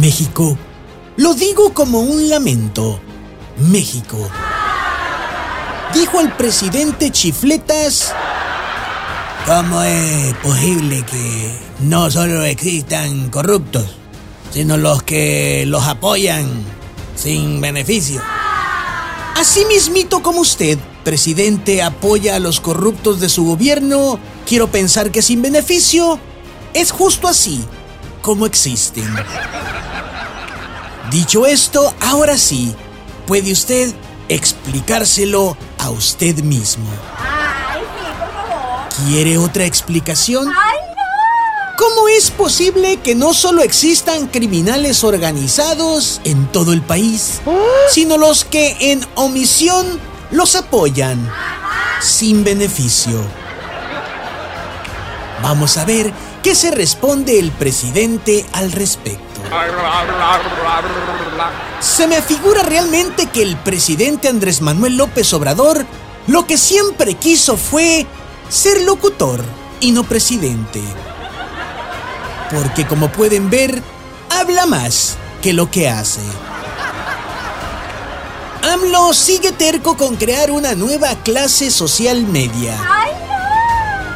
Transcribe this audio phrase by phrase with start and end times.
[0.00, 0.58] México,
[1.16, 3.00] lo digo como un lamento.
[3.58, 4.18] México.
[5.94, 8.12] Dijo el presidente Chifletas.
[9.46, 13.86] ¿Cómo es posible que no solo existan corruptos,
[14.50, 16.48] sino los que los apoyan
[17.14, 18.20] sin beneficio?
[19.36, 25.22] Así mismito como usted, presidente, apoya a los corruptos de su gobierno, quiero pensar que
[25.22, 26.18] sin beneficio,
[26.72, 27.64] es justo así
[28.22, 29.14] como existen.
[31.14, 32.74] Dicho esto, ahora sí,
[33.28, 33.94] puede usted
[34.28, 36.88] explicárselo a usted mismo.
[37.16, 39.06] Ay, sí, por favor.
[39.06, 40.48] ¿Quiere otra explicación?
[40.48, 41.76] Ay, no.
[41.78, 47.40] ¿Cómo es posible que no solo existan criminales organizados en todo el país,
[47.90, 50.00] sino los que en omisión
[50.32, 51.30] los apoyan
[52.02, 53.24] sin beneficio?
[55.44, 59.33] Vamos a ver qué se responde el presidente al respecto.
[61.80, 65.84] Se me figura realmente que el presidente Andrés Manuel López Obrador
[66.26, 68.06] lo que siempre quiso fue
[68.48, 69.44] ser locutor
[69.80, 70.80] y no presidente.
[72.50, 73.82] Porque como pueden ver,
[74.30, 76.22] habla más que lo que hace.
[78.62, 82.74] AMLO sigue terco con crear una nueva clase social media.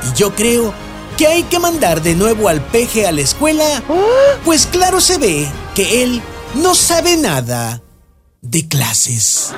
[0.09, 0.73] Y yo creo
[1.19, 3.83] que hay que mandar de nuevo al peje a la escuela,
[4.45, 6.23] pues claro se ve que él
[6.55, 7.83] no sabe nada
[8.41, 9.53] de clases.